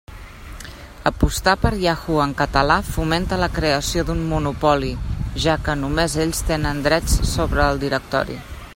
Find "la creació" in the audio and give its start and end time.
3.43-4.07